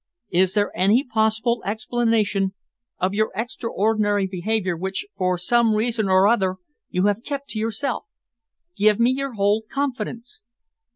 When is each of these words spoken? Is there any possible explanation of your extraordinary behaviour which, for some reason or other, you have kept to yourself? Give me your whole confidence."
Is 0.31 0.55
there 0.55 0.75
any 0.75 1.03
possible 1.03 1.61
explanation 1.63 2.55
of 2.97 3.13
your 3.13 3.31
extraordinary 3.35 4.25
behaviour 4.25 4.75
which, 4.75 5.05
for 5.15 5.37
some 5.37 5.75
reason 5.75 6.09
or 6.09 6.27
other, 6.27 6.55
you 6.89 7.05
have 7.05 7.21
kept 7.21 7.49
to 7.49 7.59
yourself? 7.59 8.05
Give 8.75 8.99
me 8.99 9.11
your 9.11 9.33
whole 9.33 9.61
confidence." 9.61 10.41